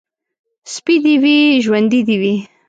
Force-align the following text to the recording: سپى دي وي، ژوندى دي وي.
سپى 0.73 0.95
دي 1.03 1.13
وي، 1.23 1.37
ژوندى 1.65 1.99
دي 2.07 2.15
وي. 2.21 2.33